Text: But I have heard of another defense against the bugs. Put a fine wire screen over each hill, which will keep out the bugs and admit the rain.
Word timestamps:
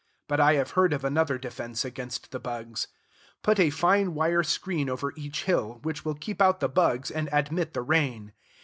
But 0.27 0.39
I 0.39 0.55
have 0.55 0.71
heard 0.71 0.93
of 0.93 1.05
another 1.05 1.37
defense 1.37 1.85
against 1.85 2.31
the 2.31 2.39
bugs. 2.39 2.87
Put 3.43 3.59
a 3.59 3.69
fine 3.69 4.15
wire 4.15 4.41
screen 4.41 4.89
over 4.89 5.13
each 5.15 5.43
hill, 5.43 5.77
which 5.83 6.03
will 6.03 6.15
keep 6.15 6.41
out 6.41 6.59
the 6.59 6.67
bugs 6.69 7.11
and 7.11 7.29
admit 7.31 7.75
the 7.75 7.83
rain. 7.83 8.33